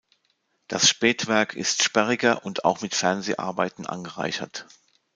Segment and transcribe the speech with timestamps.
[0.67, 4.65] Das Spätwerk ist sperriger und auch mit Fernseharbeiten angereichert.